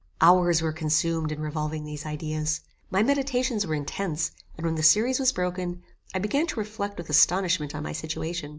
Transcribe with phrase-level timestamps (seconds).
[0.19, 2.61] Hours were consumed in revolving these ideas.
[2.89, 7.11] My meditations were intense; and, when the series was broken, I began to reflect with
[7.11, 8.49] astonishment on my situation.